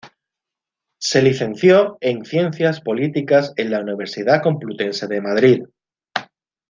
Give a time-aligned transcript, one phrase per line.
[0.99, 5.63] Se licenció en Ciencias Políticas en la Universidad Complutense de Madrid.